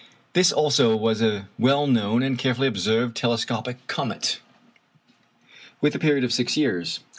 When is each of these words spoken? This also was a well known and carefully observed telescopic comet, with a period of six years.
This 0.33 0.51
also 0.51 0.95
was 0.95 1.21
a 1.21 1.47
well 1.59 1.85
known 1.85 2.23
and 2.23 2.35
carefully 2.35 2.67
observed 2.67 3.15
telescopic 3.15 3.85
comet, 3.85 4.39
with 5.79 5.93
a 5.93 5.99
period 5.99 6.23
of 6.23 6.33
six 6.33 6.57
years. 6.57 7.01